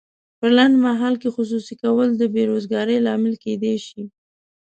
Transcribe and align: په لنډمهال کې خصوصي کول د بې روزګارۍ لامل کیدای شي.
په 0.39 0.47
لنډمهال 0.57 1.15
کې 1.21 1.29
خصوصي 1.35 1.73
کول 1.83 2.09
د 2.15 2.23
بې 2.33 2.43
روزګارۍ 2.51 2.97
لامل 3.05 3.35
کیدای 3.43 3.75
شي. 3.87 4.03